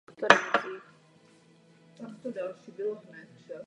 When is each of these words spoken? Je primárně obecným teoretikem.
Je 0.09 0.15
primárně 0.15 0.81
obecným 1.99 2.33
teoretikem. 2.73 3.57